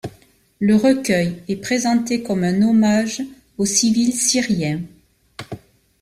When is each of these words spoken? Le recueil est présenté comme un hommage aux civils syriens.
Le 0.59 0.77
recueil 0.77 1.43
est 1.47 1.57
présenté 1.57 2.23
comme 2.23 2.43
un 2.43 2.63
hommage 2.63 3.21
aux 3.59 3.67
civils 3.67 4.13
syriens. 4.15 4.81